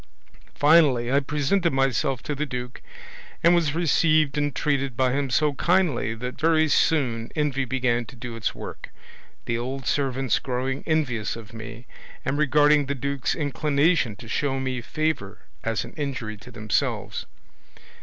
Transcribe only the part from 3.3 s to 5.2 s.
and was received and treated by